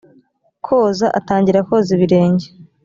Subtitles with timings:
[0.65, 2.45] koza: atangira koza ibirenge